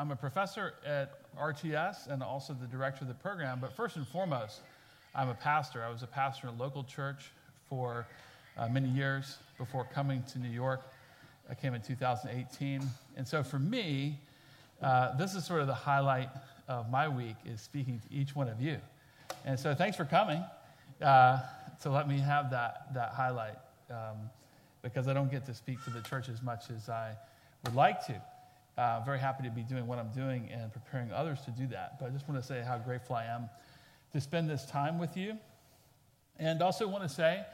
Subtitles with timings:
[0.00, 4.08] I'm a professor at RTS and also the director of the program, but first and
[4.08, 4.60] foremost,
[5.14, 5.84] I'm a pastor.
[5.84, 7.30] I was a pastor in a local church
[7.68, 8.06] for
[8.56, 10.80] uh, many years before coming to New York.
[11.50, 12.80] I came in 2018.
[13.18, 14.18] And so for me,
[14.80, 16.30] uh, this is sort of the highlight
[16.66, 18.78] of my week is speaking to each one of you.
[19.44, 20.42] And so thanks for coming
[21.02, 21.40] uh,
[21.82, 23.58] to let me have that, that highlight
[23.90, 24.16] um,
[24.80, 27.12] because I don't get to speak to the church as much as I
[27.66, 28.14] would like to.
[28.80, 31.98] Uh, very happy to be doing what I'm doing and preparing others to do that.
[32.00, 33.50] But I just want to say how grateful I am
[34.14, 35.36] to spend this time with you.
[36.38, 37.44] And also want to say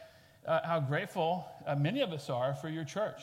[0.46, 3.22] uh, how grateful uh, many of us are for your church.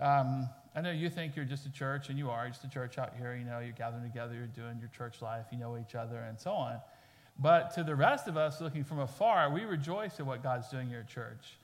[0.00, 2.98] Um, I know you think you're just a church, and you are just a church
[2.98, 3.36] out here.
[3.36, 6.36] You know, you're gathering together, you're doing your church life, you know each other, and
[6.36, 6.80] so on.
[7.38, 10.88] But to the rest of us looking from afar, we rejoice at what God's doing
[10.88, 11.58] here at church.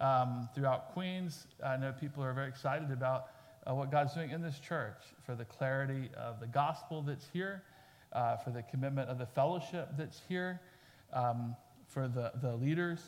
[0.00, 3.30] Um, throughout Queens, I know people are very excited about
[3.68, 7.62] uh, what God's doing in this church for the clarity of the gospel that's here,
[8.12, 10.60] uh, for the commitment of the fellowship that's here,
[11.12, 11.54] um,
[11.86, 13.00] for the, the leaders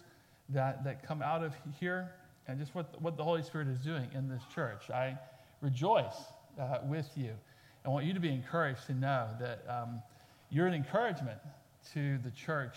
[0.51, 2.13] that, that come out of here,
[2.47, 4.91] and just what, what the Holy Spirit is doing in this church.
[4.91, 5.17] I
[5.61, 6.17] rejoice
[6.61, 7.33] uh, with you.
[7.85, 10.03] I want you to be encouraged to know that um,
[10.51, 11.39] you're an encouragement
[11.95, 12.77] to the church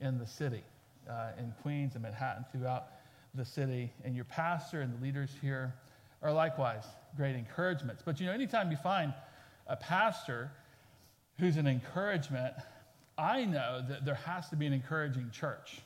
[0.00, 0.62] in the city,
[1.08, 2.86] uh, in Queens and Manhattan, throughout
[3.34, 3.92] the city.
[4.04, 5.74] And your pastor and the leaders here
[6.22, 6.84] are likewise
[7.16, 8.02] great encouragements.
[8.04, 9.12] But you know, anytime you find
[9.66, 10.50] a pastor
[11.38, 12.54] who's an encouragement,
[13.18, 15.80] I know that there has to be an encouraging church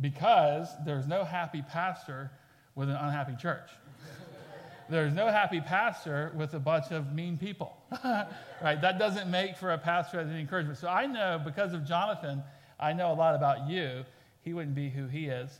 [0.00, 2.30] because there's no happy pastor
[2.74, 3.68] with an unhappy church.
[4.90, 7.76] There's no happy pastor with a bunch of mean people,
[8.62, 8.80] right?
[8.80, 10.78] That doesn't make for a pastor as an encouragement.
[10.78, 12.42] So I know because of Jonathan,
[12.80, 14.06] I know a lot about you.
[14.40, 15.58] He wouldn't be who he is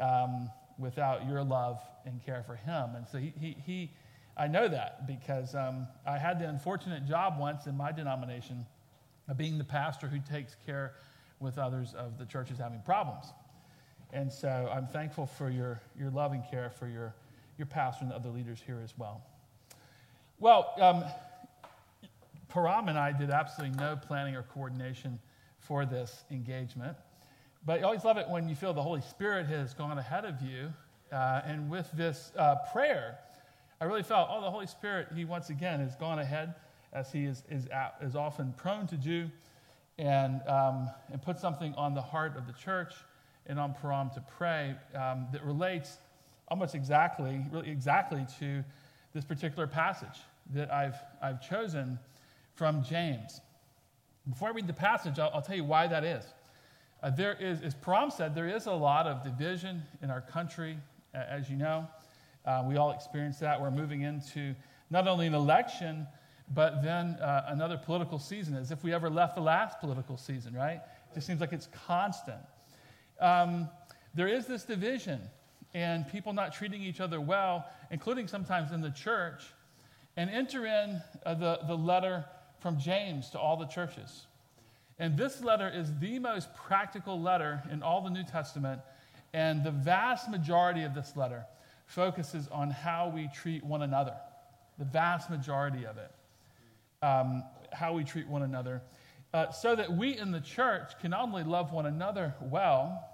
[0.00, 0.50] um,
[0.80, 2.94] without your love and care for him.
[2.96, 3.90] And so he, he, he
[4.36, 8.66] I know that because um, I had the unfortunate job once in my denomination
[9.28, 10.94] of being the pastor who takes care
[11.38, 13.26] with others of the churches having problems.
[14.12, 17.14] And so I'm thankful for your, your love and care for your
[17.60, 19.22] your pastor and the other leaders here as well.
[20.38, 21.04] Well, um,
[22.50, 25.18] Param and I did absolutely no planning or coordination
[25.58, 26.96] for this engagement.
[27.64, 30.40] But I always love it when you feel the Holy Spirit has gone ahead of
[30.40, 30.72] you.
[31.12, 33.18] Uh, and with this uh, prayer,
[33.80, 36.54] I really felt, oh, the Holy Spirit, He once again has gone ahead,
[36.92, 37.68] as He is, is,
[38.00, 39.30] is often prone to do,
[39.98, 42.94] and, um, and put something on the heart of the church
[43.46, 45.98] and on Param to pray um, that relates
[46.48, 48.64] almost exactly, really exactly to
[49.12, 50.20] this particular passage
[50.54, 51.98] that I've, I've chosen
[52.54, 53.40] from James.
[54.28, 56.24] Before I read the passage, I'll, I'll tell you why that is.
[57.02, 60.76] Uh, there is, as Param said, there is a lot of division in our country,
[61.14, 61.88] uh, as you know.
[62.44, 63.60] Uh, we all experience that.
[63.60, 64.54] We're moving into
[64.90, 66.06] not only an election,
[66.52, 70.54] but then uh, another political season, as if we ever left the last political season,
[70.54, 70.80] right?
[71.10, 72.40] It just seems like it's constant.
[73.20, 73.68] Um,
[74.14, 75.20] there is this division
[75.72, 79.42] and people not treating each other well, including sometimes in the church,
[80.16, 82.24] and enter in uh, the, the letter
[82.58, 84.26] from James to all the churches.
[85.00, 88.82] And this letter is the most practical letter in all the New Testament,
[89.32, 91.46] and the vast majority of this letter
[91.86, 94.14] focuses on how we treat one another.
[94.78, 96.10] The vast majority of it.
[97.02, 98.82] Um, how we treat one another.
[99.32, 103.08] Uh, so that we in the church can not only love one another well,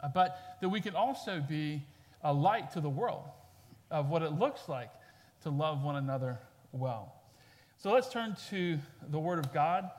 [0.00, 1.82] uh, but that we can also be
[2.22, 3.24] a light to the world
[3.90, 4.90] of what it looks like
[5.42, 6.38] to love one another
[6.70, 7.12] well.
[7.78, 8.78] So let's turn to
[9.10, 9.90] the Word of God,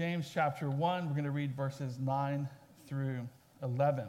[0.00, 1.08] James chapter 1.
[1.08, 2.48] We're going to read verses 9
[2.86, 3.28] through
[3.62, 4.06] 11.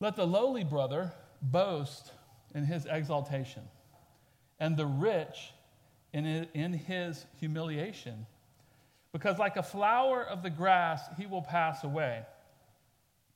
[0.00, 2.12] Let the lowly brother boast
[2.54, 3.64] in his exaltation,
[4.58, 5.52] and the rich
[6.14, 8.24] in his humiliation,
[9.12, 12.22] because like a flower of the grass, he will pass away.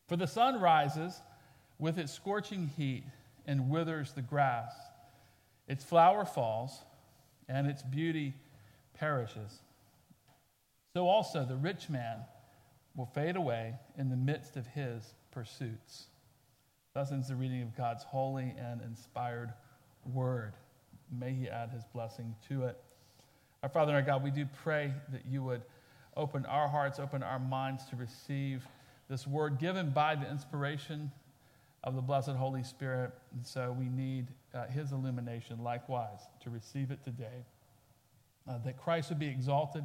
[0.09, 1.21] For the sun rises
[1.78, 3.05] with its scorching heat
[3.47, 4.72] and withers the grass.
[5.69, 6.72] Its flower falls,
[7.51, 8.33] and its beauty
[8.95, 9.60] perishes.
[10.94, 12.18] So also the rich man
[12.94, 16.04] will fade away in the midst of his pursuits.
[16.94, 19.52] Thus ends the reading of God's holy and inspired
[20.12, 20.52] word.
[21.10, 22.80] May he add his blessing to it.
[23.64, 25.62] Our Father and our God, we do pray that you would
[26.16, 28.62] open our hearts, open our minds to receive
[29.10, 31.10] this word given by the inspiration
[31.82, 33.10] of the blessed Holy Spirit.
[33.32, 37.44] And so we need uh, his illumination likewise to receive it today.
[38.48, 39.84] Uh, that Christ would be exalted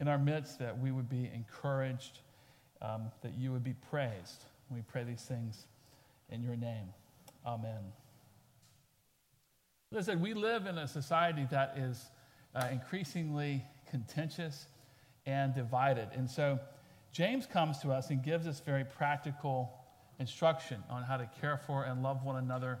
[0.00, 2.20] in our midst, that we would be encouraged,
[2.82, 4.44] um, that you would be praised.
[4.70, 5.66] We pray these things
[6.30, 6.88] in your name.
[7.46, 7.92] Amen.
[9.90, 12.10] Listen, we live in a society that is
[12.54, 14.66] uh, increasingly contentious
[15.26, 16.08] and divided.
[16.14, 16.58] And so
[17.12, 19.70] James comes to us and gives us very practical
[20.18, 22.78] instruction on how to care for and love one another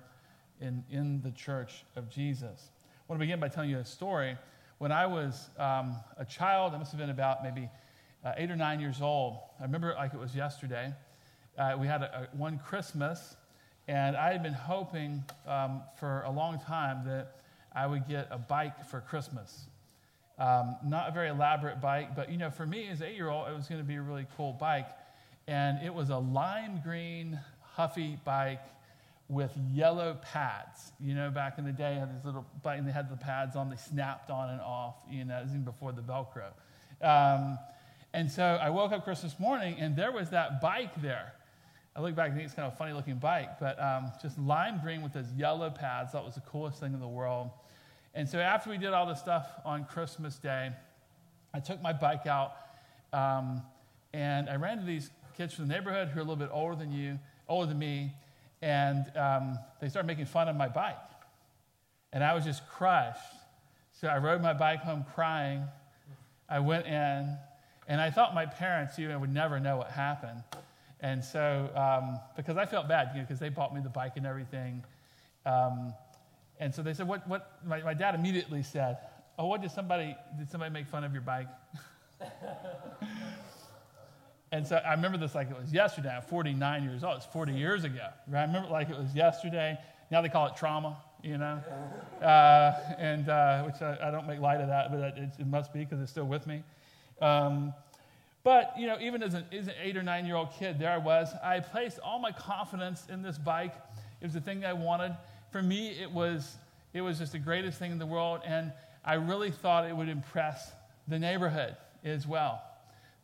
[0.60, 2.70] in, in the church of Jesus.
[2.98, 4.36] I want to begin by telling you a story.
[4.84, 7.70] When I was um, a child, I must have been about maybe
[8.22, 9.38] uh, eight or nine years old.
[9.58, 10.92] I remember it like it was yesterday.
[11.56, 13.34] Uh, we had a, a, one Christmas,
[13.88, 17.36] and I had been hoping um, for a long time that
[17.74, 19.64] I would get a bike for Christmas.
[20.38, 23.56] Um, not a very elaborate bike, but you know, for me as an eight-year-old, it
[23.56, 24.88] was going to be a really cool bike,
[25.46, 27.40] and it was a lime green
[27.72, 28.60] Huffy bike
[29.28, 30.92] with yellow pads.
[31.00, 33.70] You know, back in the day, had this little and they had the pads on.
[33.70, 34.96] They snapped on and off.
[35.10, 36.52] You know, even before the Velcro.
[37.00, 37.58] Um,
[38.12, 41.32] and so I woke up Christmas morning, and there was that bike there.
[41.96, 44.38] I look back and think it's kind of a funny looking bike, but um, just
[44.38, 46.12] lime green with those yellow pads.
[46.12, 47.50] That was the coolest thing in the world.
[48.14, 50.70] And so after we did all this stuff on Christmas Day,
[51.52, 52.52] I took my bike out
[53.12, 53.62] um,
[54.12, 56.76] and I ran to these kids from the neighborhood who are a little bit older
[56.76, 57.18] than you,
[57.48, 58.12] older than me,
[58.64, 60.96] and um, they started making fun of my bike.
[62.14, 63.20] And I was just crushed.
[64.00, 65.64] So I rode my bike home crying.
[66.48, 67.36] I went in,
[67.88, 70.42] and I thought my parents even would never know what happened.
[71.00, 74.12] And so, um, because I felt bad, you know, because they bought me the bike
[74.16, 74.82] and everything.
[75.44, 75.92] Um,
[76.58, 78.96] and so they said, what, what, my, my dad immediately said,
[79.38, 81.48] oh, what did somebody, did somebody make fun of your bike?
[84.54, 86.10] and so I remember this like it was yesterday.
[86.14, 87.16] I'm 49 years old.
[87.16, 88.06] It's 40 years ago.
[88.28, 88.42] Right?
[88.42, 89.76] I remember like it was yesterday.
[90.12, 91.60] Now they call it trauma, you know,
[92.22, 95.72] uh, and uh, which I, I, don't make light of that, but it, it must
[95.72, 96.62] be because it's still with me.
[97.20, 97.74] Um,
[98.44, 100.92] but, you know, even as an, as an eight or nine year old kid, there
[100.92, 101.30] I was.
[101.42, 103.74] I placed all my confidence in this bike.
[104.20, 105.16] It was the thing I wanted.
[105.50, 106.58] For me, it was,
[106.92, 108.42] it was just the greatest thing in the world.
[108.46, 108.70] And
[109.04, 110.70] I really thought it would impress
[111.08, 111.74] the neighborhood
[112.04, 112.62] as well.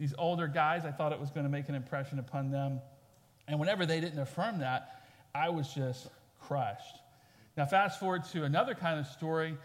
[0.00, 2.80] These older guys, I thought it was going to make an impression upon them.
[3.46, 5.02] And whenever they didn't affirm that,
[5.34, 6.08] I was just
[6.40, 6.96] crushed.
[7.54, 9.58] Now, fast forward to another kind of story.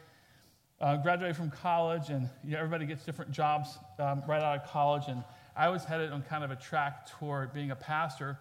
[0.82, 4.70] Uh, graduated from college, and you know, everybody gets different jobs um, right out of
[4.70, 5.04] college.
[5.08, 5.24] And
[5.56, 8.38] I was headed on kind of a track toward being a pastor.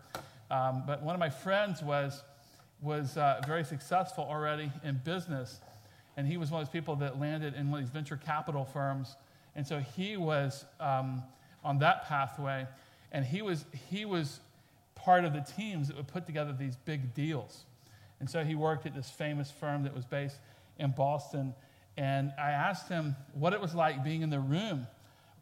[0.50, 2.24] Um, but one of my friends was,
[2.82, 5.60] was uh, very successful already in business.
[6.16, 8.64] And he was one of those people that landed in one of these venture capital
[8.64, 9.14] firms.
[9.54, 11.22] And so he was um,
[11.64, 12.66] on that pathway.
[13.12, 14.40] And he was, he was
[14.94, 17.64] part of the teams that would put together these big deals.
[18.20, 20.36] And so he worked at this famous firm that was based
[20.78, 21.54] in Boston.
[21.96, 24.86] And I asked him what it was like being in the room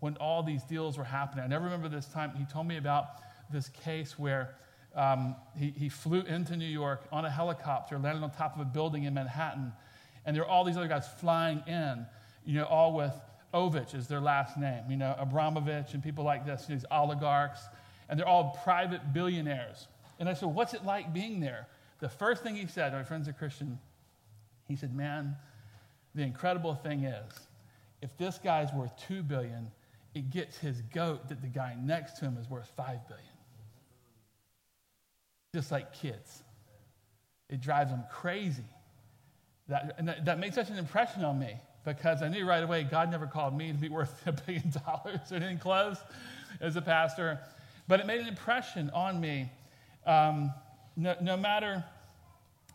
[0.01, 1.45] when all these deals were happening.
[1.45, 2.33] I never remember this time.
[2.37, 3.07] He told me about
[3.53, 4.55] this case where
[4.95, 8.65] um, he, he flew into New York on a helicopter, landed on top of a
[8.65, 9.73] building in Manhattan,
[10.27, 12.07] and there were all these other guys flying in,
[12.45, 13.15] you know, all with
[13.53, 17.61] Ovich is their last name, you know, Abramovich and people like this, these oligarchs,
[18.09, 19.89] and they're all private billionaires.
[20.19, 21.67] And I said, What's it like being there?
[22.01, 23.79] The first thing he said, my friend's a Christian,
[24.69, 25.37] he said, Man,
[26.15, 27.33] the incredible thing is,
[28.01, 29.71] if this guy's worth 2 billion,
[30.15, 33.27] it gets his goat that the guy next to him is worth five billion.
[35.55, 36.43] Just like kids.
[37.49, 38.65] It drives them crazy.
[39.69, 43.11] That, that, that makes such an impression on me because I knew right away God
[43.11, 45.99] never called me to be worth a billion dollars or anything close
[46.61, 47.39] as a pastor.
[47.89, 49.51] But it made an impression on me.
[50.07, 50.53] Um,
[50.97, 51.85] no, no, matter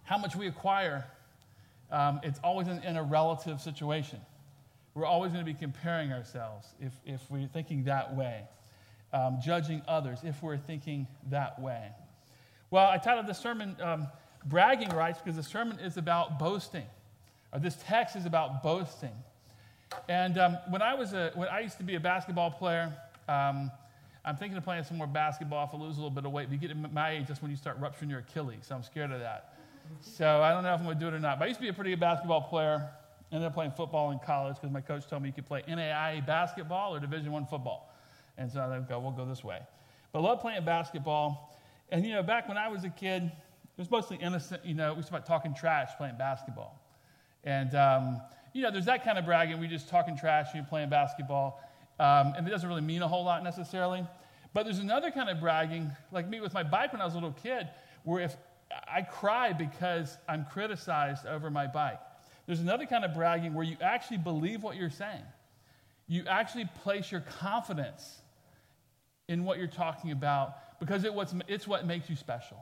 [0.03, 1.05] how much we acquire,
[1.91, 4.19] um, it's always in, in a relative situation.
[4.93, 8.43] We're always going to be comparing ourselves if, if we're thinking that way,
[9.13, 11.89] um, judging others if we're thinking that way.
[12.71, 14.07] Well, I titled the sermon um,
[14.45, 16.85] Bragging Rights because the sermon is about boasting,
[17.53, 19.15] or this text is about boasting.
[20.09, 22.93] And um, when I was a, when I used to be a basketball player,
[23.27, 23.71] um,
[24.25, 26.47] I'm thinking of playing some more basketball if I lose a little bit of weight.
[26.49, 28.65] But you get to my age, that's when you start rupturing your Achilles.
[28.67, 29.53] So I'm scared of that.
[30.01, 31.39] So I don't know if I'm going to do it or not.
[31.39, 32.89] But I used to be a pretty good basketball player.
[33.31, 36.25] Ended up playing football in college because my coach told me you could play NAIA
[36.25, 37.93] basketball or Division One football.
[38.37, 39.59] And so I go, we'll go this way.
[40.11, 41.57] But I love playing basketball.
[41.89, 43.31] And, you know, back when I was a kid, it
[43.77, 44.65] was mostly innocent.
[44.65, 46.81] You know, we used to talking trash playing basketball.
[47.43, 48.21] And, um,
[48.53, 49.59] you know, there's that kind of bragging.
[49.59, 51.61] We just talking trash, you playing basketball.
[51.99, 54.05] Um, and it doesn't really mean a whole lot necessarily.
[54.53, 57.17] But there's another kind of bragging, like me with my bike when I was a
[57.17, 57.67] little kid,
[58.03, 58.35] where if
[58.87, 61.99] I cry because I'm criticized over my bike.
[62.45, 65.23] There's another kind of bragging where you actually believe what you're saying.
[66.07, 68.21] You actually place your confidence
[69.27, 71.13] in what you're talking about because it
[71.47, 72.57] it's what makes you special.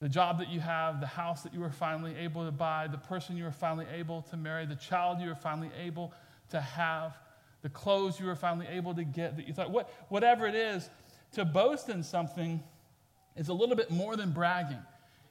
[0.00, 2.98] The job that you have, the house that you were finally able to buy, the
[2.98, 6.12] person you were finally able to marry, the child you were finally able
[6.50, 7.16] to have,
[7.62, 10.88] the clothes you were finally able to get that you thought, what, whatever it is,
[11.32, 12.62] to boast in something
[13.36, 14.82] is a little bit more than bragging.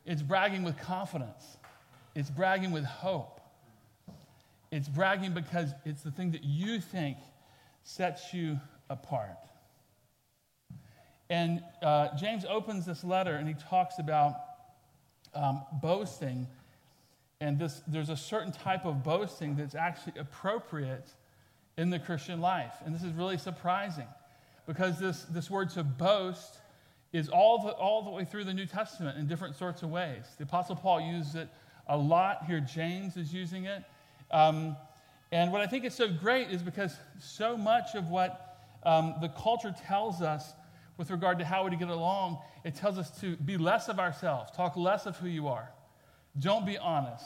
[0.05, 1.57] It's bragging with confidence,
[2.15, 3.35] it's bragging with hope.
[4.71, 7.17] It's bragging because it's the thing that you think
[7.83, 9.37] sets you apart.
[11.29, 14.35] And uh, James opens this letter and he talks about
[15.33, 16.47] um, boasting.
[17.41, 21.09] And this, there's a certain type of boasting that's actually appropriate
[21.77, 22.73] in the Christian life.
[22.85, 24.07] And this is really surprising
[24.67, 26.59] because this, this word to boast
[27.13, 30.25] is all the, all the way through the New Testament in different sorts of ways.
[30.37, 31.49] The Apostle Paul uses it
[31.87, 32.45] a lot.
[32.45, 33.83] Here, James is using it.
[34.31, 34.75] Um,
[35.31, 39.29] and what I think is so great is because so much of what um, the
[39.29, 40.53] culture tells us
[40.99, 44.51] with regard to how we get along, it tells us to be less of ourselves,
[44.51, 45.71] talk less of who you are.
[46.37, 47.25] Don't be honest.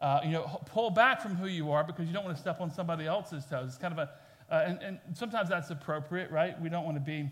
[0.00, 2.60] Uh, you know, pull back from who you are because you don't want to step
[2.60, 3.68] on somebody else's toes.
[3.68, 4.10] It's kind of a,
[4.52, 6.60] uh, and, and, sometimes that's appropriate, right?
[6.60, 7.30] We don't want to be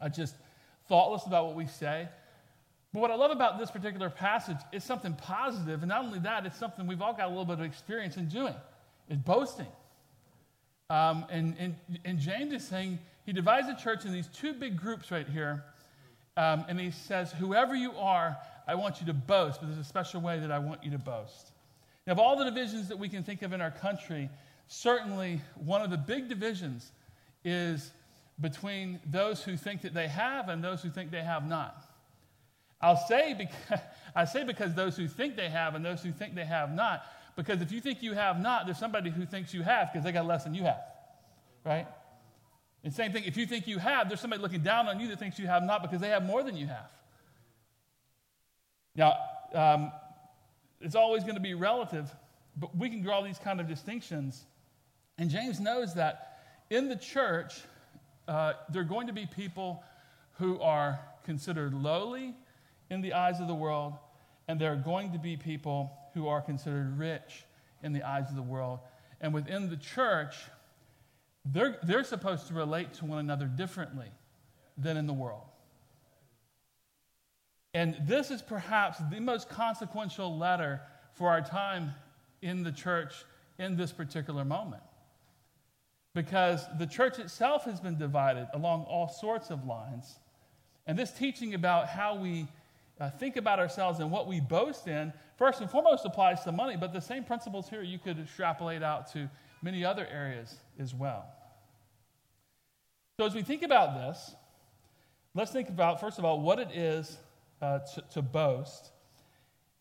[0.00, 0.34] uh, just
[0.88, 2.08] thoughtless about what we say.
[2.92, 6.46] But what I love about this particular passage is something positive, and not only that,
[6.46, 8.56] it's something we've all got a little bit of experience in doing.
[9.08, 9.68] It's boasting.
[10.90, 14.76] Um, and, and, and James is saying he divides the church in these two big
[14.76, 15.64] groups right here.
[16.36, 19.84] Um, and he says, Whoever you are, I want you to boast, but there's a
[19.84, 21.52] special way that I want you to boast.
[22.06, 24.28] Now, of all the divisions that we can think of in our country,
[24.68, 26.92] certainly one of the big divisions
[27.44, 27.92] is
[28.40, 31.84] between those who think that they have and those who think they have not.
[32.80, 33.80] I'll say because,
[34.14, 37.04] I say because those who think they have and those who think they have not,
[37.36, 40.12] because if you think you have not, there's somebody who thinks you have because they
[40.12, 40.82] got less than you have,
[41.64, 41.86] right?
[42.84, 45.18] And same thing, if you think you have, there's somebody looking down on you that
[45.18, 46.90] thinks you have not because they have more than you have.
[48.94, 49.16] Now,
[49.54, 49.90] um,
[50.82, 52.14] it's always going to be relative,
[52.56, 54.44] but we can draw these kind of distinctions.
[55.16, 57.54] And James knows that in the church,
[58.28, 59.82] uh, there are going to be people
[60.34, 62.34] who are considered lowly
[62.90, 63.94] in the eyes of the world,
[64.46, 67.44] and there are going to be people who are considered rich
[67.82, 68.80] in the eyes of the world.
[69.22, 70.36] And within the church,
[71.44, 74.08] they're, they're supposed to relate to one another differently
[74.78, 75.44] than in the world.
[77.74, 80.80] And this is perhaps the most consequential letter
[81.12, 81.92] for our time
[82.40, 83.12] in the church
[83.58, 84.82] in this particular moment.
[86.14, 90.18] Because the church itself has been divided along all sorts of lines.
[90.86, 92.46] And this teaching about how we
[93.00, 96.76] uh, think about ourselves and what we boast in, first and foremost applies to money,
[96.76, 99.28] but the same principles here you could extrapolate out to
[99.64, 101.24] many other areas as well.
[103.18, 104.34] So, as we think about this,
[105.34, 107.16] let's think about, first of all, what it is
[107.62, 108.90] uh, to, to, boast,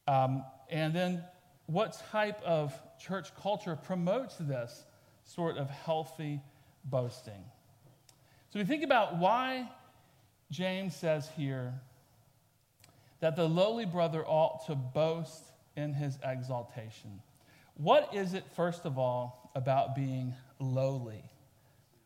[0.08, 1.24] um, and then
[1.66, 4.86] what type of church culture promotes this
[5.26, 6.40] sort of healthy
[6.86, 7.44] boasting.
[8.52, 9.70] So, we think about why
[10.50, 11.74] James says here
[13.20, 15.44] that the lowly brother ought to boast
[15.76, 17.22] in his exaltation.
[17.76, 21.24] What is it, first of all, about being lowly?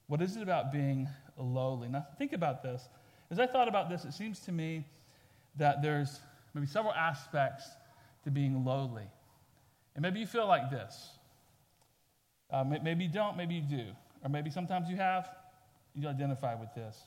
[0.07, 1.89] What is it about being lowly?
[1.89, 2.87] Now, think about this.
[3.29, 4.85] As I thought about this, it seems to me
[5.57, 6.19] that there's
[6.53, 7.67] maybe several aspects
[8.23, 9.09] to being lowly.
[9.95, 11.09] And maybe you feel like this.
[12.49, 13.85] Uh, maybe you don't, maybe you do.
[14.23, 15.29] Or maybe sometimes you have,
[15.93, 16.97] you identify with this.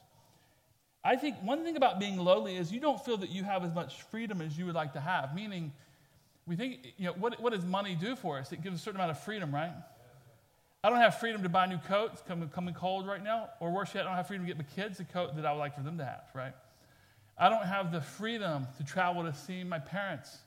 [1.02, 3.75] I think one thing about being lowly is you don't feel that you have as
[3.75, 5.35] much freedom as you would like to have.
[5.35, 5.73] Meaning,
[6.47, 8.52] we think, you know, what, what does money do for us?
[8.52, 9.73] It gives a certain amount of freedom, right?
[10.83, 13.95] I don't have freedom to buy new coats coming, coming cold right now, or worse
[13.95, 15.75] yet, I don't have freedom to get my kids a coat that I would like
[15.75, 16.55] for them to have, right?
[17.37, 20.39] I don't have the freedom to travel to see my parents.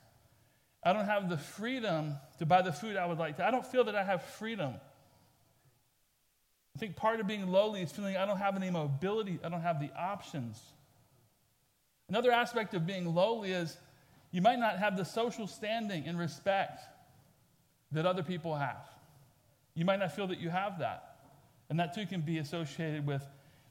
[0.82, 3.46] I don't have the freedom to buy the food I would like to.
[3.46, 4.74] I don't feel that I have freedom.
[6.76, 9.62] I think part of being lowly is feeling I don't have any mobility, I don't
[9.62, 10.60] have the options.
[12.08, 13.76] Another aspect of being lowly is
[14.32, 16.82] you might not have the social standing and respect
[17.92, 18.84] that other people have.
[19.74, 21.16] You might not feel that you have that.
[21.68, 23.24] And that too can be associated with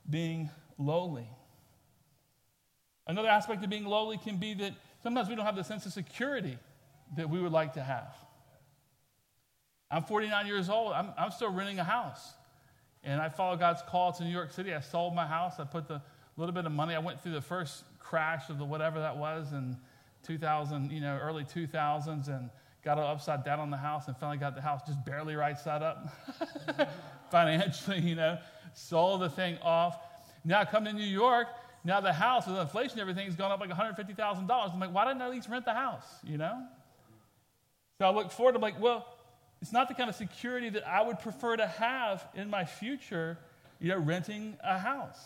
[0.09, 1.27] being lowly.
[3.07, 5.93] Another aspect of being lowly can be that sometimes we don't have the sense of
[5.93, 6.57] security
[7.15, 8.15] that we would like to have.
[9.91, 10.93] I'm 49 years old.
[10.93, 12.33] I'm, I'm still renting a house.
[13.03, 14.73] And I followed God's call to New York City.
[14.73, 15.59] I sold my house.
[15.59, 16.01] I put the
[16.37, 16.95] little bit of money.
[16.95, 19.77] I went through the first crash of the whatever that was in
[20.23, 22.49] 2000, you know, early 2000s, and
[22.83, 25.57] got it upside down on the house and finally got the house just barely right
[25.57, 26.09] side up
[27.31, 28.37] financially, you know,
[28.73, 29.97] sold the thing off.
[30.43, 31.47] Now I come to New York
[31.85, 34.73] Now the house with inflation, everything's gone up like $150,000.
[34.73, 36.05] I'm like, why didn't I at least rent the house?
[36.23, 36.63] You know?
[37.97, 39.05] So I look forward, I'm like, well,
[39.61, 43.37] it's not the kind of security that I would prefer to have in my future,
[43.79, 45.19] you know, renting a house.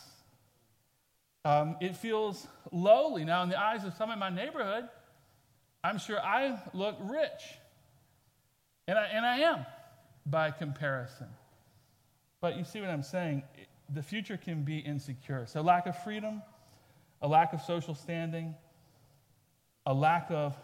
[1.44, 3.24] Um, it feels lowly.
[3.24, 4.90] Now, in the eyes of some in my neighborhood,
[5.84, 7.44] I'm sure I look rich.
[8.88, 9.66] And I, and I am
[10.26, 11.28] by comparison.
[12.42, 13.44] But you see what I'm saying?
[13.94, 15.46] The future can be insecure.
[15.46, 16.42] So, lack of freedom,
[17.22, 18.56] a lack of social standing,
[19.86, 20.56] a lack of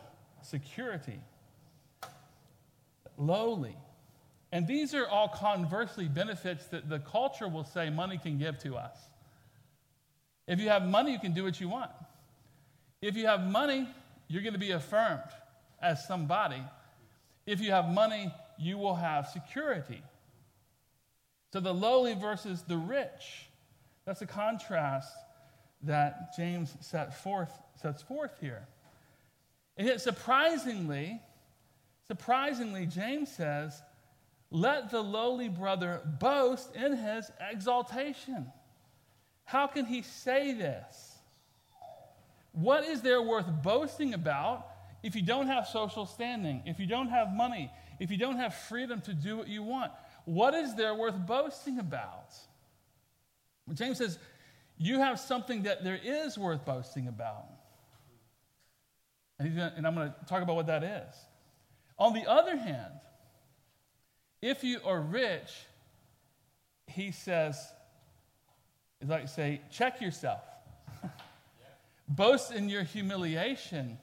[0.42, 1.20] security,
[3.18, 3.76] lowly.
[4.52, 8.76] And these are all conversely benefits that the culture will say money can give to
[8.76, 8.96] us.
[10.48, 11.92] If you have money, you can do what you want.
[13.02, 13.88] If you have money,
[14.34, 15.22] you're going to be affirmed
[15.80, 16.64] as somebody.
[17.46, 20.02] If you have money, you will have security.
[21.52, 23.48] So the lowly versus the rich.
[24.06, 25.14] That's a contrast
[25.84, 28.66] that James set forth, sets forth here.
[29.78, 31.22] And yet, surprisingly,
[32.08, 33.80] surprisingly, James says,
[34.50, 38.48] let the lowly brother boast in his exaltation.
[39.44, 41.13] How can he say this?
[42.54, 44.68] What is there worth boasting about
[45.02, 47.70] if you don't have social standing, if you don't have money,
[48.00, 49.92] if you don't have freedom to do what you want?
[50.26, 52.34] What is there worth boasting about?
[53.74, 54.18] James says,
[54.78, 57.46] You have something that there is worth boasting about.
[59.40, 61.16] And, gonna, and I'm going to talk about what that is.
[61.98, 62.94] On the other hand,
[64.42, 65.52] if you are rich,
[66.88, 67.58] he says,
[69.02, 70.42] is like say, check yourself.
[72.16, 73.98] Boast in your humiliation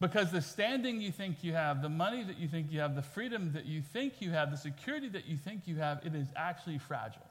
[0.00, 3.02] because the standing you think you have, the money that you think you have, the
[3.02, 6.28] freedom that you think you have, the security that you think you have, it is
[6.34, 7.26] actually fragile.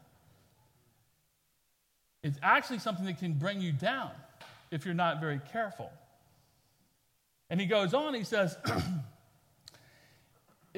[2.22, 4.12] It's actually something that can bring you down
[4.70, 5.92] if you're not very careful.
[7.50, 8.56] And he goes on, he says,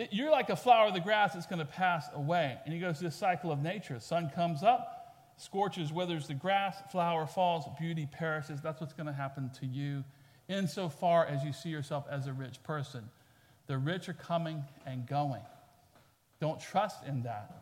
[0.10, 2.58] You're like a flower of the grass that's going to pass away.
[2.64, 4.00] And he goes the cycle of nature.
[4.00, 5.01] Sun comes up,
[5.42, 8.62] scorches, withers the grass, flower falls, beauty perishes.
[8.62, 10.04] That's what's going to happen to you
[10.48, 13.10] insofar as you see yourself as a rich person.
[13.68, 15.42] The rich are coming and going.
[16.40, 17.56] Don't trust in that.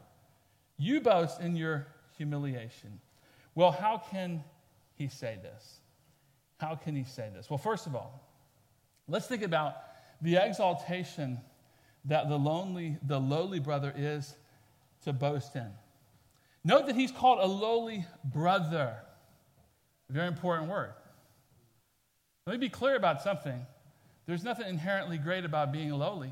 [0.77, 2.99] You boast in your humiliation.
[3.55, 4.43] Well, how can
[4.95, 5.79] he say this?
[6.57, 7.49] How can he say this?
[7.49, 8.21] Well, first of all,
[9.07, 9.75] let's think about
[10.21, 11.39] the exaltation
[12.05, 14.35] that the lonely, the lowly brother is
[15.03, 15.71] to boast in.
[16.63, 18.97] Note that he's called a lowly brother.
[20.09, 20.93] Very important word.
[22.45, 23.65] Let me be clear about something.
[24.25, 26.31] There's nothing inherently great about being lowly.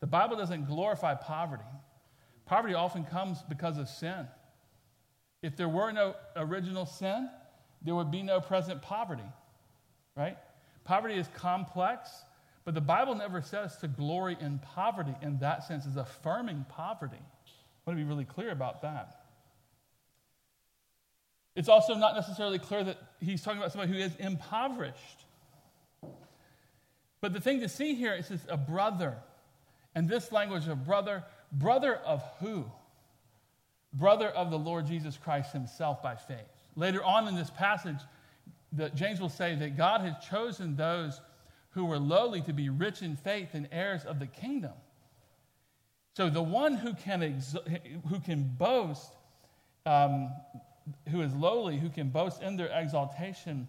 [0.00, 1.62] The Bible doesn't glorify poverty.
[2.44, 4.26] Poverty often comes because of sin.
[5.42, 7.28] If there were no original sin,
[7.82, 9.22] there would be no present poverty,
[10.16, 10.36] right?
[10.84, 12.10] Poverty is complex,
[12.64, 17.16] but the Bible never says to glory in poverty in that sense, is affirming poverty.
[17.18, 19.21] I want to be really clear about that.
[21.54, 25.26] It's also not necessarily clear that he's talking about somebody who is impoverished.
[27.20, 29.16] But the thing to see here is this a brother.
[29.94, 32.64] And this language of brother, brother of who?
[33.92, 36.38] Brother of the Lord Jesus Christ himself by faith.
[36.74, 37.98] Later on in this passage,
[38.72, 41.20] that James will say that God has chosen those
[41.70, 44.72] who were lowly to be rich in faith and heirs of the kingdom.
[46.16, 49.12] So the one who can, exo- who can boast
[49.86, 50.30] um,
[51.10, 53.68] who is lowly, who can boast in their exaltation,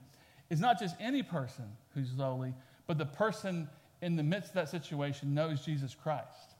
[0.49, 2.54] is not just any person who's lowly,
[2.88, 3.67] but the person
[4.02, 6.56] in the midst of that situation knows Jesus Christ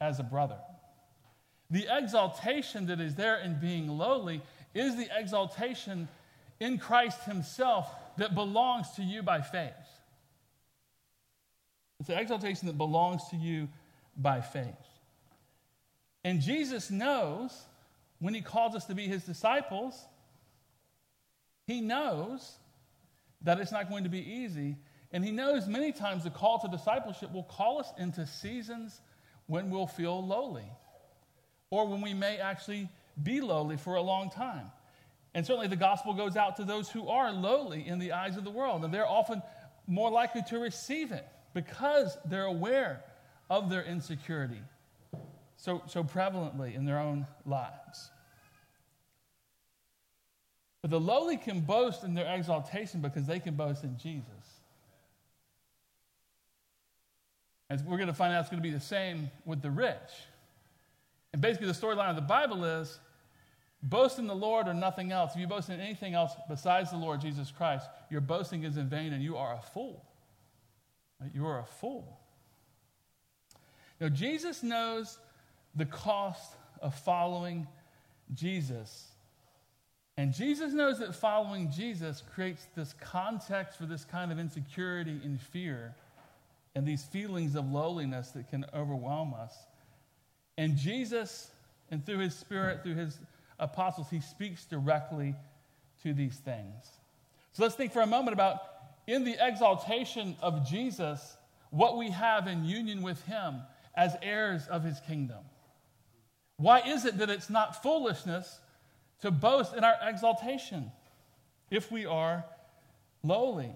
[0.00, 0.58] as a brother.
[1.70, 4.42] The exaltation that is there in being lowly
[4.74, 6.08] is the exaltation
[6.60, 9.72] in Christ Himself that belongs to you by faith.
[12.00, 13.68] It's the exaltation that belongs to you
[14.16, 14.64] by faith.
[16.24, 17.52] And Jesus knows
[18.20, 20.06] when he calls us to be his disciples,
[21.66, 22.58] he knows
[23.42, 24.76] that it's not going to be easy.
[25.12, 29.00] And he knows many times the call to discipleship will call us into seasons
[29.46, 30.70] when we'll feel lowly
[31.70, 32.88] or when we may actually
[33.22, 34.70] be lowly for a long time.
[35.34, 38.44] And certainly the gospel goes out to those who are lowly in the eyes of
[38.44, 38.84] the world.
[38.84, 39.42] And they're often
[39.86, 43.02] more likely to receive it because they're aware
[43.48, 44.60] of their insecurity
[45.58, 48.10] so, so prevalently in their own lives.
[50.80, 54.24] But the lowly can boast in their exaltation because they can boast in Jesus.
[57.68, 59.98] And we're going to find out it's going to be the same with the rich.
[61.34, 62.98] And basically, the storyline of the Bible is
[63.82, 65.34] Boast in the Lord or nothing else.
[65.34, 68.88] If you boast in anything else besides the Lord Jesus Christ, your boasting is in
[68.88, 70.04] vain and you are a fool.
[71.32, 72.18] You are a fool.
[74.00, 75.18] Now, Jesus knows
[75.78, 77.66] the cost of following
[78.34, 79.06] Jesus.
[80.16, 85.40] And Jesus knows that following Jesus creates this context for this kind of insecurity and
[85.40, 85.94] fear
[86.74, 89.54] and these feelings of lowliness that can overwhelm us.
[90.56, 91.50] And Jesus,
[91.90, 93.18] and through his Spirit, through his
[93.60, 95.36] apostles, he speaks directly
[96.02, 96.90] to these things.
[97.52, 98.60] So let's think for a moment about
[99.06, 101.36] in the exaltation of Jesus,
[101.70, 103.62] what we have in union with him
[103.96, 105.38] as heirs of his kingdom.
[106.58, 108.58] Why is it that it's not foolishness
[109.22, 110.92] to boast in our exaltation
[111.70, 112.44] if we are
[113.22, 113.72] lowly?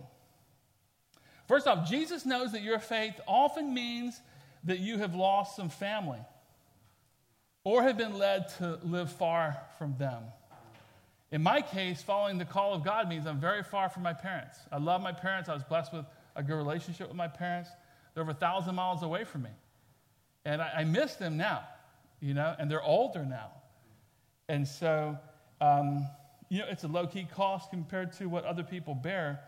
[1.48, 4.20] First off, Jesus knows that your faith often means
[4.64, 6.20] that you have lost some family
[7.64, 10.22] or have been led to live far from them.
[11.30, 14.58] In my case, following the call of God means I'm very far from my parents.
[14.70, 15.48] I love my parents.
[15.48, 16.04] I was blessed with
[16.36, 17.70] a good relationship with my parents.
[18.14, 19.50] They're over a thousand miles away from me.
[20.44, 21.64] And I, I miss them now,
[22.22, 23.50] you know, and they're older now.
[24.48, 25.18] And so,
[25.60, 26.06] um,
[26.48, 29.40] you know, it's a low key cost compared to what other people bear.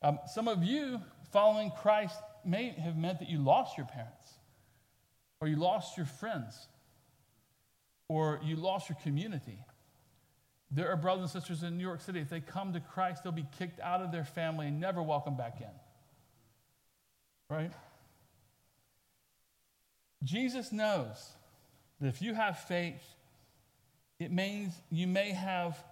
[0.00, 1.00] Um, some of you
[1.32, 4.28] following Christ may have meant that you lost your parents,
[5.40, 6.68] or you lost your friends,
[8.08, 9.58] or you lost your community.
[10.70, 13.32] There are brothers and sisters in New York City, if they come to Christ, they'll
[13.32, 15.66] be kicked out of their family and never welcome back in.
[17.54, 17.72] Right?
[20.22, 21.32] Jesus knows
[22.00, 23.02] that if you have faith,
[24.18, 25.82] it means you may have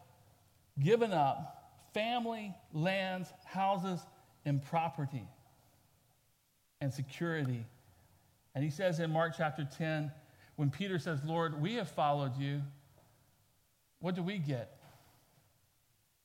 [0.80, 4.00] given up family, lands, houses,
[4.44, 5.26] and property
[6.80, 7.64] and security.
[8.54, 10.10] And he says in Mark chapter 10,
[10.56, 12.62] when Peter says, Lord, we have followed you,
[14.00, 14.78] what do we get?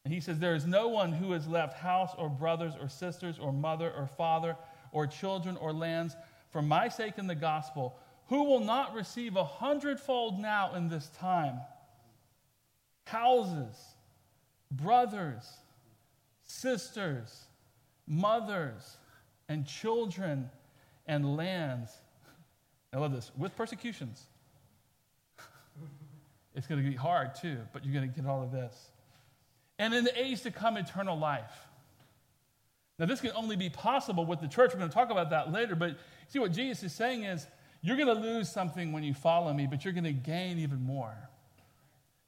[0.05, 3.39] And he says, There is no one who has left house or brothers or sisters
[3.39, 4.57] or mother or father
[4.91, 6.15] or children or lands
[6.51, 11.09] for my sake in the gospel who will not receive a hundredfold now in this
[11.19, 11.59] time
[13.05, 13.75] houses,
[14.71, 15.43] brothers,
[16.43, 17.45] sisters,
[18.07, 18.97] mothers,
[19.49, 20.49] and children
[21.05, 21.91] and lands
[22.93, 23.31] I love this.
[23.35, 24.23] With persecutions.
[26.55, 28.89] it's going to be hard too, but you're going to get all of this.
[29.79, 31.51] And in the age to come, eternal life.
[32.99, 34.71] Now, this can only be possible with the church.
[34.71, 37.47] We're going to talk about that later, but see what Jesus is saying is
[37.83, 40.81] you're going to lose something when you follow me, but you're going to gain even
[40.81, 41.15] more.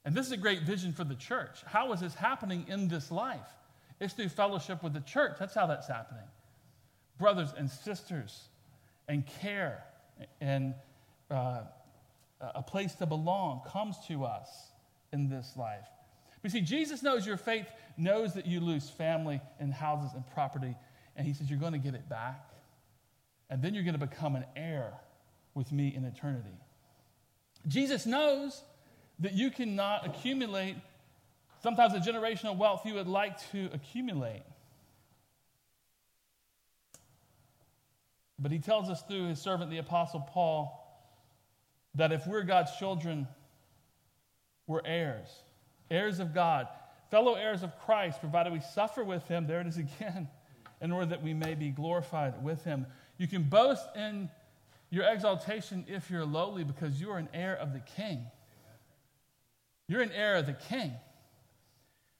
[0.04, 1.64] And this is a great vision for the church.
[1.66, 3.40] How is this happening in this life?
[4.00, 5.38] It's through fellowship with the church.
[5.40, 6.26] That's how that's happening.
[7.18, 8.50] Brothers and sisters,
[9.08, 9.84] and care
[10.42, 10.74] and
[11.30, 11.62] uh,
[12.42, 14.50] a place to belong comes to us
[15.14, 15.88] in this life.
[16.42, 20.76] But see, Jesus knows your faith knows that you lose family and houses and property,
[21.16, 22.50] and He says you're going to get it back.
[23.50, 24.94] And then you're going to become an heir
[25.56, 26.60] with me in eternity.
[27.68, 28.62] Jesus knows
[29.20, 30.76] that you cannot accumulate
[31.64, 34.44] sometimes the generational wealth you would like to accumulate.
[38.38, 40.82] But he tells us through his servant, the Apostle Paul,
[41.96, 43.28] that if we're God's children,
[44.68, 45.30] we're heirs,
[45.90, 46.68] heirs of God,
[47.10, 49.48] fellow heirs of Christ, provided we suffer with him.
[49.48, 50.28] There it is again,
[50.82, 52.86] in order that we may be glorified with him.
[53.18, 54.30] You can boast in
[54.90, 58.26] your exaltation if you're lowly because you are an heir of the king.
[59.88, 60.94] You're an heir of the king.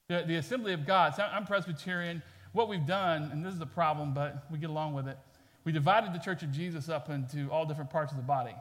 [0.08, 2.22] The, the Assembly of God, so I'm Presbyterian.
[2.52, 5.18] What we've done, and this is the problem, but we get along with it
[5.66, 8.54] we divided the church of Jesus up into all different parts of the body.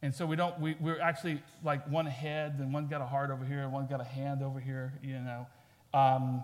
[0.00, 3.30] And so we don't, we, we're actually like one head, and one's got a heart
[3.30, 5.46] over here, and one's got a hand over here, you know.
[5.92, 6.42] Um,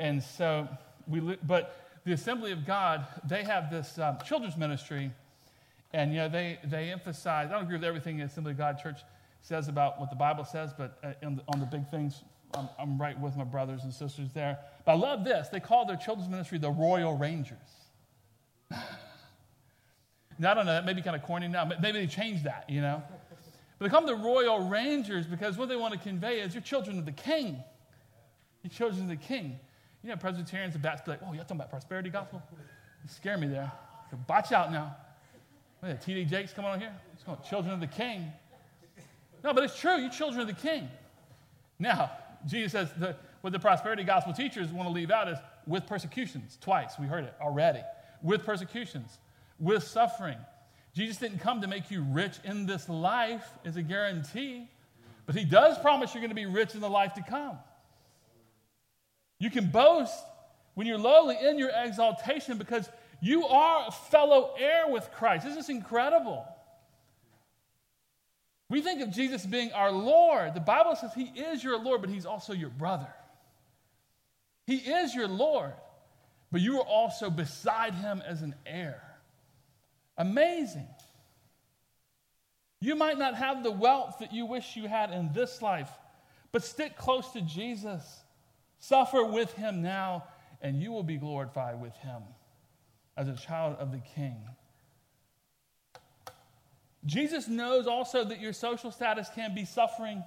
[0.00, 0.68] and so
[1.06, 5.12] we, but the Assembly of God, they have this um, children's ministry,
[5.92, 8.78] and, you know, they, they emphasize, I don't agree with everything the Assembly of God
[8.80, 9.00] Church
[9.40, 12.22] says about what the Bible says, but uh, the, on the big things,
[12.54, 14.58] I'm, I'm right with my brothers and sisters there.
[14.84, 15.48] But I love this.
[15.48, 17.58] They call their children's ministry the Royal Rangers.
[20.38, 21.64] now, I don't know, that may be kind of corny now.
[21.64, 23.02] Maybe they changed that, you know.
[23.78, 26.62] But they call them the Royal Rangers because what they want to convey is you're
[26.62, 27.62] children of the king.
[28.62, 29.58] You're children of the king.
[30.02, 32.42] You know, Presbyterians and Baptists be like, oh, you're talking about prosperity gospel?
[32.52, 33.72] You scare me there.
[34.10, 34.96] So watch out now.
[35.82, 36.24] T.D.
[36.26, 36.92] Jakes coming on here?
[37.14, 38.30] It's called children of the king.
[39.42, 39.96] No, but it's true.
[39.96, 40.88] You're children of the king.
[41.78, 42.10] Now,
[42.46, 42.88] Jesus says
[43.40, 46.58] what the prosperity gospel teachers want to leave out is with persecutions.
[46.60, 46.98] Twice.
[46.98, 47.80] We heard it already.
[48.22, 49.18] With persecutions
[49.60, 50.38] with suffering.
[50.94, 54.68] Jesus didn't come to make you rich in this life as a guarantee,
[55.26, 57.56] But he does promise you're going to be rich in the life to come.
[59.38, 60.18] You can boast
[60.74, 62.88] when you're lowly in your exaltation because
[63.20, 65.44] you are a fellow heir with Christ.
[65.44, 66.46] This is incredible.
[68.70, 70.54] We think of Jesus being our Lord.
[70.54, 73.12] The Bible says he is your Lord, but he's also your brother.
[74.66, 75.72] He is your Lord,
[76.50, 79.02] but you are also beside him as an heir.
[80.16, 80.88] Amazing.
[82.80, 85.90] You might not have the wealth that you wish you had in this life,
[86.52, 88.20] but stick close to Jesus.
[88.78, 90.24] Suffer with him now,
[90.62, 92.22] and you will be glorified with him
[93.20, 94.36] as a child of the king.
[97.04, 100.24] Jesus knows also that your social status can be suffering.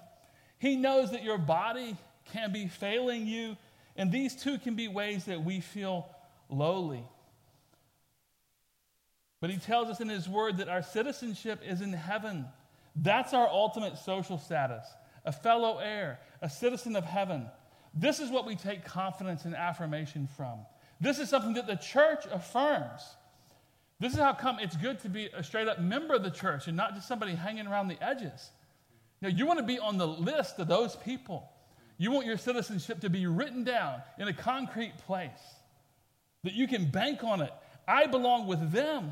[0.59, 1.97] He knows that your body
[2.31, 3.57] can be failing you.
[3.95, 6.07] And these two can be ways that we feel
[6.49, 7.03] lowly.
[9.41, 12.45] But he tells us in his word that our citizenship is in heaven.
[12.95, 14.85] That's our ultimate social status
[15.25, 17.49] a fellow heir, a citizen of heaven.
[17.93, 20.59] This is what we take confidence and affirmation from.
[21.03, 23.01] This is something that the church affirms.
[23.99, 26.69] This is how come it's good to be a straight up member of the church
[26.69, 28.51] and not just somebody hanging around the edges.
[29.21, 31.49] Now, you want to be on the list of those people.
[31.97, 35.31] You want your citizenship to be written down in a concrete place
[36.43, 37.51] that you can bank on it.
[37.85, 39.11] I belong with them,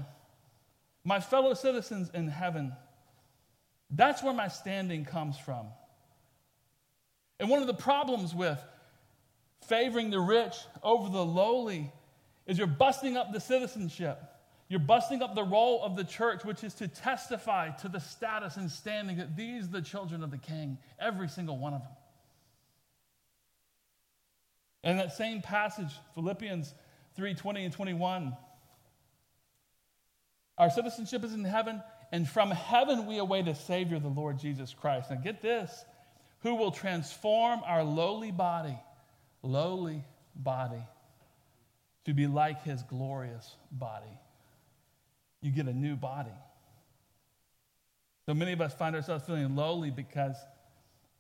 [1.04, 2.72] my fellow citizens in heaven.
[3.90, 5.66] That's where my standing comes from.
[7.38, 8.64] And one of the problems with
[9.68, 11.92] favoring the rich over the lowly
[12.48, 14.22] is you're busting up the citizenship.
[14.68, 18.56] You're busting up the role of the church, which is to testify to the status
[18.56, 21.92] and standing that these are the children of the king, every single one of them.
[24.84, 26.74] And that same passage, Philippians
[27.16, 28.36] 3 20 and 21.
[30.58, 34.74] Our citizenship is in heaven, and from heaven we await a Savior, the Lord Jesus
[34.74, 35.10] Christ.
[35.10, 35.86] Now get this
[36.44, 38.78] who will transform our lowly body,
[39.44, 40.04] lowly
[40.36, 40.84] body,
[42.06, 44.18] to be like his glorious body.
[45.42, 46.32] You get a new body.
[48.28, 50.36] So many of us find ourselves feeling lowly because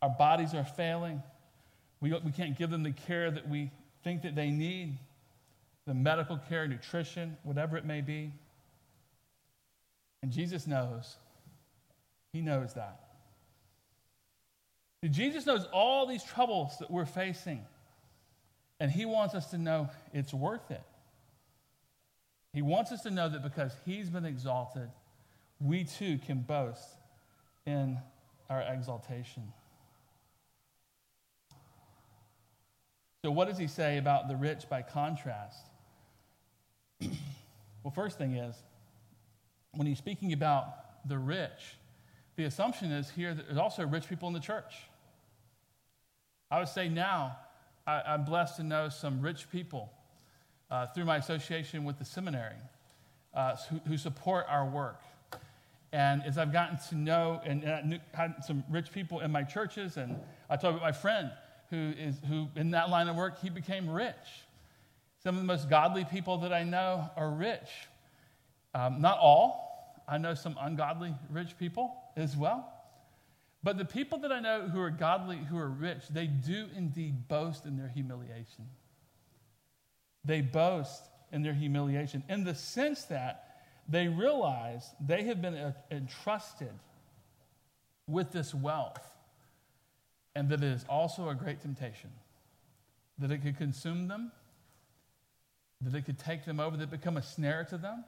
[0.01, 1.21] our bodies are failing,
[1.99, 3.71] we, we can't give them the care that we
[4.03, 4.97] think that they need
[5.85, 8.31] the medical care, nutrition, whatever it may be.
[10.23, 11.17] And Jesus knows.
[12.33, 12.99] He knows that.
[15.09, 17.65] Jesus knows all these troubles that we're facing,
[18.81, 20.81] and He wants us to know it's worth it.
[22.51, 24.89] He wants us to know that because He's been exalted,
[25.59, 26.83] we too can boast
[27.67, 27.99] in
[28.49, 29.53] our exaltation.
[33.23, 35.63] So, what does he say about the rich by contrast?
[37.83, 38.55] well, first thing is,
[39.73, 41.77] when he's speaking about the rich,
[42.35, 44.73] the assumption is here that there's also rich people in the church.
[46.49, 47.37] I would say now,
[47.87, 49.91] I, am blessed to know some rich people
[50.69, 52.55] uh, through my association with the seminary
[53.33, 55.01] uh, who, who, support our work.
[55.91, 59.31] And as I've gotten to know and, and I knew, had some rich people in
[59.31, 60.17] my churches, and
[60.49, 61.31] I talked about my friend
[61.69, 64.45] who is who in that line of work he became rich.
[65.23, 67.69] Some of the most godly people that I know are rich.
[68.73, 70.01] Um, not all.
[70.07, 72.71] I know some ungodly rich people as well.
[73.63, 77.27] But the people that I know who are godly, who are rich, they do indeed
[77.27, 78.67] boast in their humiliation.
[80.25, 83.47] They boast in their humiliation in the sense that
[83.87, 86.71] they realize they have been entrusted
[88.07, 89.01] with this wealth
[90.35, 92.09] and that it is also a great temptation,
[93.17, 94.31] that it could consume them,
[95.81, 98.05] that it could take them over, that it become a snare to them.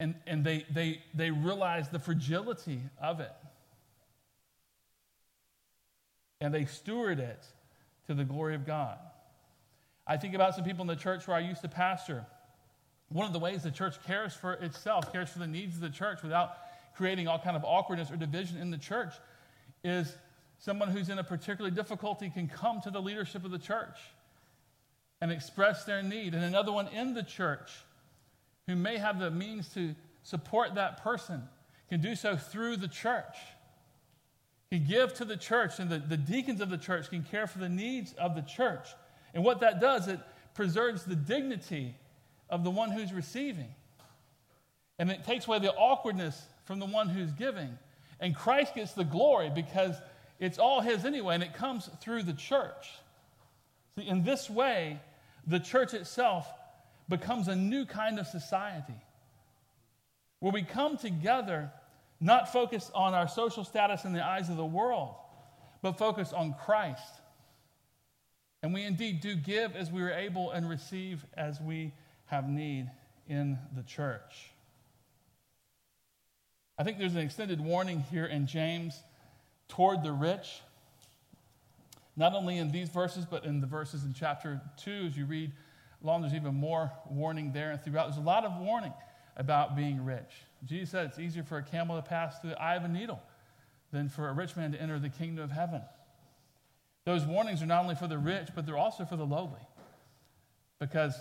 [0.00, 3.32] And, and they, they, they realize the fragility of it.
[6.44, 7.42] And they steward it
[8.06, 8.98] to the glory of God.
[10.06, 12.26] I think about some people in the church where I used to pastor.
[13.08, 15.88] One of the ways the church cares for itself, cares for the needs of the
[15.88, 16.58] church without
[16.94, 19.14] creating all kind of awkwardness or division in the church,
[19.82, 20.14] is
[20.58, 23.96] someone who's in a particular difficulty can come to the leadership of the church
[25.22, 26.34] and express their need.
[26.34, 27.72] And another one in the church
[28.66, 31.48] who may have the means to support that person
[31.88, 33.38] can do so through the church.
[34.74, 37.60] Can give to the church, and the, the deacons of the church can care for
[37.60, 38.88] the needs of the church.
[39.32, 40.18] And what that does, it
[40.52, 41.94] preserves the dignity
[42.50, 43.68] of the one who's receiving.
[44.98, 47.78] And it takes away the awkwardness from the one who's giving.
[48.18, 49.94] And Christ gets the glory because
[50.40, 52.90] it's all His anyway, and it comes through the church.
[53.96, 54.98] See, in this way,
[55.46, 56.48] the church itself
[57.08, 59.00] becomes a new kind of society
[60.40, 61.70] where we come together
[62.24, 65.14] not focused on our social status in the eyes of the world,
[65.82, 67.20] but focused on Christ.
[68.62, 71.92] And we indeed do give as we are able and receive as we
[72.26, 72.90] have need
[73.28, 74.50] in the church.
[76.78, 78.98] I think there's an extended warning here in James
[79.68, 80.62] toward the rich,
[82.16, 85.08] not only in these verses, but in the verses in chapter 2.
[85.08, 85.52] As you read
[86.02, 88.06] along, there's even more warning there and throughout.
[88.06, 88.94] There's a lot of warning
[89.36, 90.32] about being rich.
[90.64, 93.20] Jesus said it's easier for a camel to pass through the eye of a needle
[93.92, 95.82] than for a rich man to enter the kingdom of heaven.
[97.04, 99.60] Those warnings are not only for the rich, but they're also for the lowly.
[100.80, 101.14] Because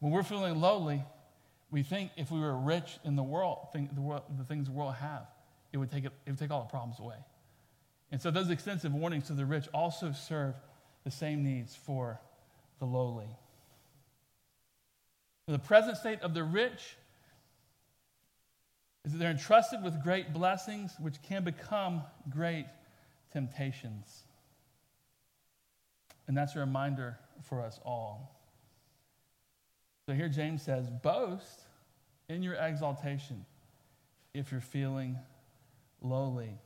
[0.00, 1.02] when we're feeling lowly,
[1.70, 4.72] we think if we were rich in the world, think the, world, the things the
[4.72, 5.26] world have,
[5.72, 7.16] it would, take it, it would take all the problems away.
[8.12, 10.54] And so those extensive warnings to the rich also serve
[11.04, 12.20] the same needs for
[12.80, 13.28] the lowly.
[15.46, 16.96] The present state of the rich
[19.04, 22.66] is that they're entrusted with great blessings, which can become great
[23.32, 24.24] temptations.
[26.28, 28.36] And that's a reminder for us all.
[30.06, 31.62] So here James says, boast
[32.28, 33.44] in your exaltation
[34.34, 35.16] if you're feeling
[36.02, 36.58] lowly.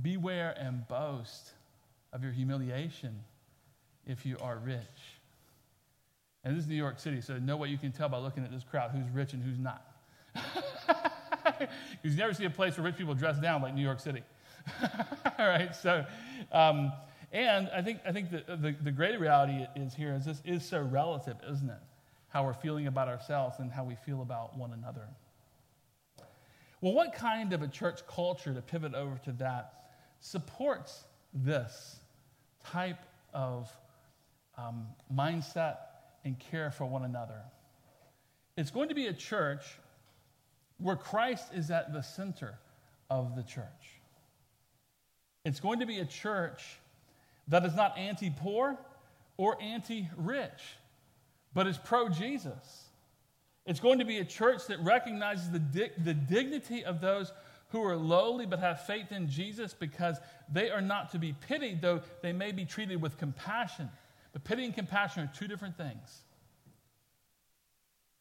[0.00, 1.52] Beware and boast
[2.12, 3.20] of your humiliation
[4.06, 4.80] if you are rich.
[6.44, 8.52] And this is New York City, so no way you can tell by looking at
[8.52, 9.84] this crowd who's rich and who's not.
[12.02, 14.22] Because you never see a place where rich people dress down like New York City.
[15.38, 16.04] All right, so,
[16.52, 16.92] um,
[17.32, 20.64] and I think, I think the, the, the greater reality is here is this is
[20.64, 21.80] so relative, isn't it?
[22.28, 25.08] How we're feeling about ourselves and how we feel about one another.
[26.80, 29.72] Well, what kind of a church culture, to pivot over to that,
[30.20, 31.96] supports this
[32.64, 33.70] type of
[34.56, 35.78] um, mindset
[36.24, 37.42] and care for one another?
[38.56, 39.62] It's going to be a church
[40.78, 42.58] where Christ is at the center
[43.10, 43.64] of the church.
[45.44, 46.64] It's going to be a church
[47.48, 48.78] that is not anti poor
[49.36, 50.76] or anti rich,
[51.54, 52.84] but is pro Jesus.
[53.66, 57.32] It's going to be a church that recognizes the, di- the dignity of those
[57.70, 60.16] who are lowly but have faith in Jesus because
[60.50, 63.90] they are not to be pitied, though they may be treated with compassion.
[64.32, 66.22] But pity and compassion are two different things.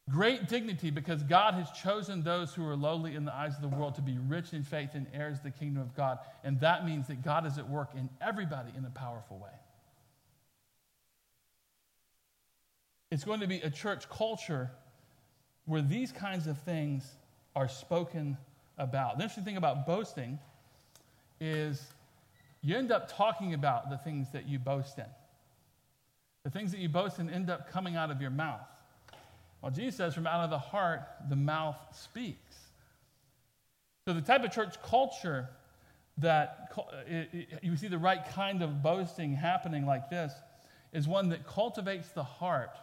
[0.09, 3.67] Great dignity because God has chosen those who are lowly in the eyes of the
[3.67, 6.19] world to be rich in faith and heirs of the kingdom of God.
[6.45, 9.49] And that means that God is at work in everybody in a powerful way.
[13.11, 14.71] It's going to be a church culture
[15.65, 17.05] where these kinds of things
[17.53, 18.37] are spoken
[18.77, 19.17] about.
[19.17, 20.39] The interesting thing about boasting
[21.41, 21.85] is
[22.61, 25.05] you end up talking about the things that you boast in.
[26.43, 28.61] The things that you boast in end up coming out of your mouth.
[29.61, 32.55] Well, Jesus says, from out of the heart, the mouth speaks.
[34.05, 35.49] So, the type of church culture
[36.19, 40.33] that uh, you see the right kind of boasting happening like this
[40.93, 42.77] is one that cultivates the heart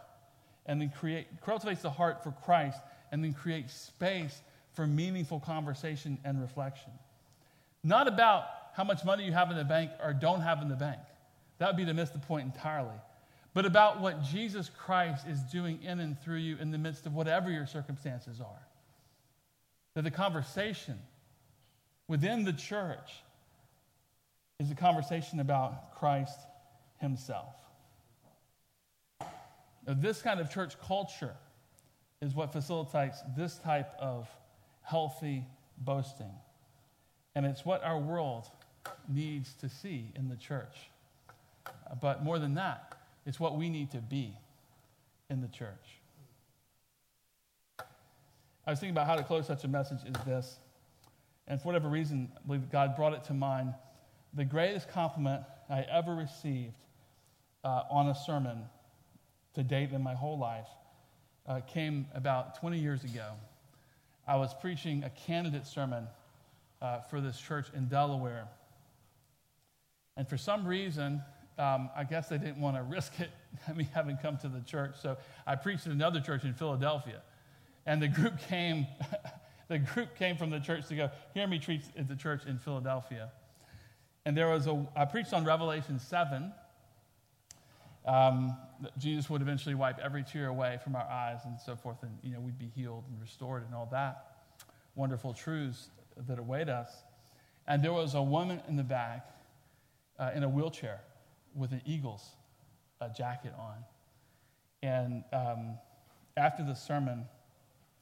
[0.65, 2.79] and then create, cultivates the heart for Christ
[3.11, 4.41] and then creates space
[4.73, 6.91] for meaningful conversation and reflection.
[7.83, 10.75] Not about how much money you have in the bank or don't have in the
[10.75, 10.99] bank.
[11.57, 12.95] That would be to miss the point entirely
[13.55, 17.15] but about what Jesus Christ is doing in and through you in the midst of
[17.15, 18.67] whatever your circumstances are.
[19.95, 20.99] That the conversation
[22.09, 23.23] within the church
[24.59, 26.37] is a conversation about Christ
[26.99, 27.55] Himself.
[29.87, 31.35] Now, this kind of church culture
[32.21, 34.27] is what facilitates this type of
[34.81, 35.45] healthy
[35.77, 36.33] boasting.
[37.35, 38.47] And it's what our world
[39.07, 40.75] needs to see in the church.
[42.01, 44.37] But more than that, it's what we need to be
[45.29, 45.99] in the church.
[48.67, 50.57] I was thinking about how to close such a message as this.
[51.47, 53.73] And for whatever reason, I believe God brought it to mind.
[54.33, 56.73] The greatest compliment I ever received
[57.63, 58.63] uh, on a sermon
[59.53, 60.67] to date in my whole life
[61.47, 63.31] uh, came about 20 years ago.
[64.27, 66.07] I was preaching a candidate sermon
[66.81, 68.47] uh, for this church in Delaware.
[70.17, 71.21] And for some reason,
[71.57, 73.29] um, I guess they didn't want to risk it,
[73.67, 74.95] I me having come to the church.
[75.01, 77.21] So I preached at another church in Philadelphia.
[77.85, 78.87] And the group came,
[79.67, 82.57] the group came from the church to go, hear me preach at the church in
[82.57, 83.31] Philadelphia.
[84.25, 86.51] And there was a, I preached on Revelation 7.
[88.05, 88.57] Um,
[88.97, 92.31] Jesus would eventually wipe every tear away from our eyes and so forth, and you
[92.31, 94.35] know we'd be healed and restored and all that
[94.95, 95.89] wonderful truths
[96.27, 96.89] that await us.
[97.67, 99.27] And there was a woman in the back
[100.17, 101.01] uh, in a wheelchair
[101.55, 102.27] with an Eagles
[103.01, 103.75] uh, jacket on.
[104.83, 105.77] And um,
[106.37, 107.25] after the sermon,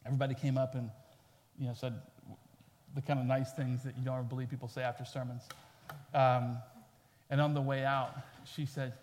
[0.06, 0.90] everybody came up and
[1.60, 1.94] you know, said,
[2.96, 5.44] the kind of nice things that you don't ever believe people say after sermons.
[6.14, 6.58] Um,
[7.30, 8.94] and on the way out, she said,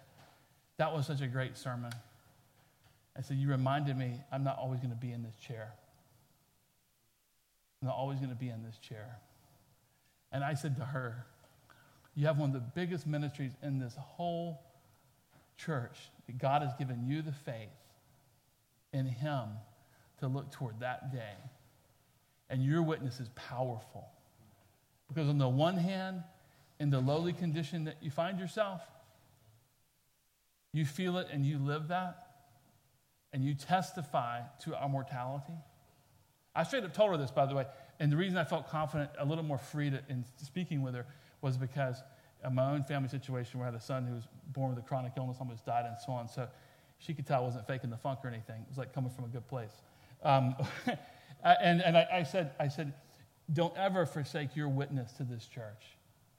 [0.77, 1.93] That was such a great sermon.
[3.17, 5.73] I said, You reminded me I'm not always going to be in this chair.
[7.83, 9.19] I'm not always going to be in this chair.
[10.33, 11.27] And I said to her,
[12.15, 14.61] You have one of the biggest ministries in this whole
[15.57, 15.97] church.
[16.39, 17.69] God has given you the faith
[18.93, 19.49] in Him
[20.21, 21.37] to look toward that day.
[22.49, 24.09] And your witness is powerful.
[25.09, 26.23] Because, on the one hand,
[26.79, 28.81] in the lowly condition that you find yourself,
[30.73, 32.27] you feel it and you live that,
[33.33, 35.53] and you testify to our mortality.
[36.55, 37.67] I straight up told her this, by the way,
[37.99, 41.07] and the reason I felt confident, a little more free to, in speaking with her,
[41.43, 42.03] was because
[42.43, 44.87] of my own family situation where I had a son who was born with a
[44.87, 46.29] chronic illness, almost died, and so on.
[46.29, 46.49] So
[46.99, 48.61] she could tell I wasn't faking the funk or anything.
[48.61, 49.73] It was like coming from a good place.
[50.23, 50.55] Um,
[51.45, 52.93] and and I, I, said, I said,
[53.53, 55.85] don't ever forsake your witness to this church.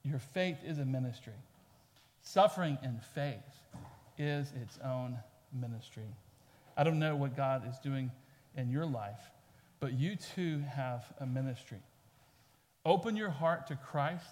[0.03, 1.33] Your faith is a ministry.
[2.21, 3.39] Suffering in faith
[4.17, 5.17] is its own
[5.53, 6.15] ministry.
[6.77, 8.11] I don't know what God is doing
[8.55, 9.19] in your life,
[9.79, 11.79] but you too have a ministry.
[12.85, 14.29] Open your heart to Christ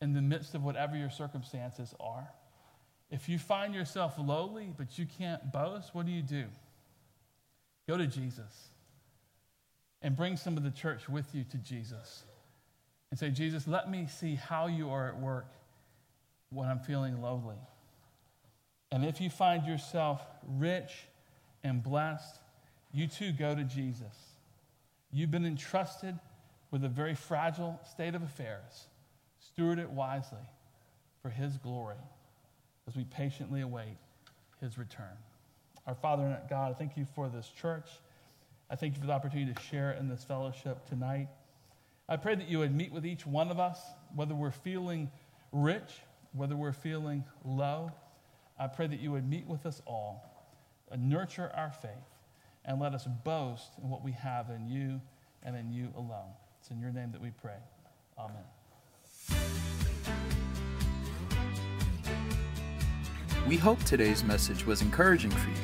[0.00, 2.28] in the midst of whatever your circumstances are.
[3.10, 6.44] If you find yourself lowly, but you can't boast, what do you do?
[7.88, 8.68] Go to Jesus
[10.02, 12.24] and bring some of the church with you to Jesus
[13.10, 15.46] and say, Jesus, let me see how you are at work
[16.50, 17.56] when I'm feeling lowly.
[18.90, 20.92] And if you find yourself rich
[21.62, 22.40] and blessed,
[22.92, 24.34] you too go to Jesus.
[25.12, 26.18] You've been entrusted
[26.70, 28.88] with a very fragile state of affairs.
[29.56, 30.46] Steward it wisely
[31.22, 31.96] for His glory
[32.86, 33.96] as we patiently await
[34.60, 35.16] His return.
[35.86, 37.88] Our Father and God, I thank you for this church.
[38.68, 41.28] I thank you for the opportunity to share in this fellowship tonight.
[42.06, 43.80] I pray that you would meet with each one of us,
[44.14, 45.10] whether we're feeling
[45.52, 46.02] rich,
[46.34, 47.90] whether we're feeling low.
[48.58, 50.22] I pray that you would meet with us all,
[50.98, 51.90] nurture our faith,
[52.66, 55.00] and let us boast in what we have in you
[55.42, 56.34] and in you alone.
[56.60, 57.56] It's in your name that we pray.
[58.18, 58.44] Amen.
[63.46, 65.54] We hope today's message was encouraging for you.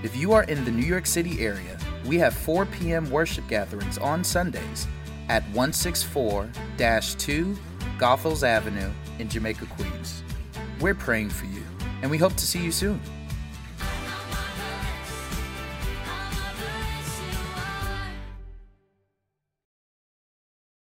[0.04, 3.12] If you are in the New York City area, we have 4 p.m.
[3.12, 4.88] worship gatherings on Sundays
[5.28, 7.58] at 164 2
[8.00, 8.89] Goethals Avenue
[9.20, 10.24] in Jamaica, Queens.
[10.80, 11.62] We're praying for you,
[12.02, 13.02] and we hope to see you soon.